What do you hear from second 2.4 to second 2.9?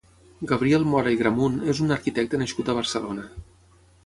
nascut a